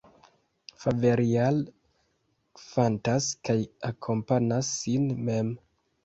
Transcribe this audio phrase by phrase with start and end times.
[0.83, 1.57] Faverial
[2.61, 3.57] kantas kaj
[3.89, 5.53] akompanas sin mem.